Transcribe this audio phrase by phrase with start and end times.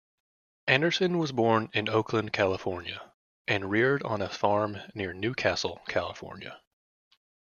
[0.65, 3.13] Anderson was born in Oakland, California,
[3.47, 6.59] and reared on a farm near Newcastle, California.